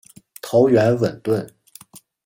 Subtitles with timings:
[0.41, 1.47] 头圆吻钝。